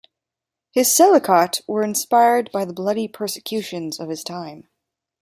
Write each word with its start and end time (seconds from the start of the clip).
His 0.71 0.87
"selichot" 0.87 1.61
were 1.67 1.83
inspired 1.83 2.49
by 2.51 2.65
the 2.65 2.73
bloody 2.73 3.07
persecutions 3.07 3.99
of 3.99 4.09
his 4.09 4.23
time. 4.23 4.67